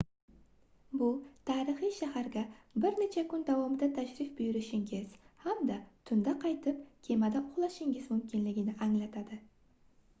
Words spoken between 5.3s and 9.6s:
hamda tunda qaytib kemada uxlashingiz mumkinligini anglatadi